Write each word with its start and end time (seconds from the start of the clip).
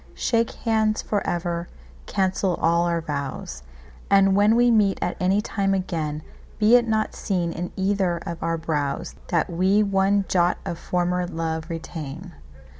Shake 0.15 0.49
hands 0.65 1.03
for 1.03 1.21
ever, 1.27 1.69
cancel 2.07 2.55
all 2.55 2.87
our 2.87 3.01
vows; 3.01 3.61
And 4.09 4.35
when 4.35 4.55
we 4.55 4.71
meet 4.71 4.97
at 4.99 5.15
any 5.19 5.41
time 5.41 5.75
again, 5.75 6.23
Be 6.57 6.75
it 6.75 6.87
not 6.87 7.13
seen 7.13 7.51
in 7.53 7.71
either 7.75 8.17
of 8.25 8.41
our 8.41 8.57
browsThat 8.57 9.47
we 9.47 9.83
one 9.83 10.25
jot 10.27 10.57
of 10.65 10.79
former 10.79 11.27
love 11.27 11.69
retain. 11.69 12.33